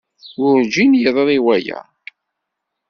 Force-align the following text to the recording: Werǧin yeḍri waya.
Werǧin 0.39 0.91
yeḍri 1.01 1.37
waya. 1.45 1.79